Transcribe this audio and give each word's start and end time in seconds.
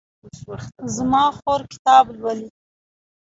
زما 0.95 1.23
خور 1.39 1.61
کتاب 1.71 2.05
لولي 2.19 2.49